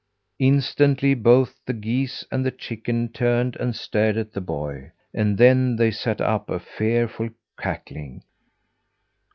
[0.39, 5.75] Instantly, both the geese and the chickens turned and stared at the boy; and then
[5.75, 8.23] they set up a fearful cackling.